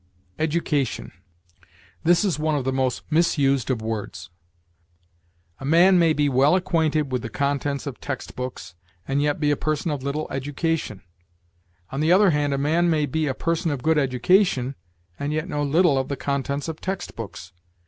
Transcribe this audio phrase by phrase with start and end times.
[0.39, 1.11] EDUCATION.
[2.03, 4.31] This is one of the most misused of words.
[5.59, 8.73] A man may be well acquainted with the contents of text books,
[9.07, 11.03] and yet be a person of little education;
[11.91, 14.73] on the other hand, a man may be a person of good education,
[15.19, 17.53] and yet know little of the contents of text books.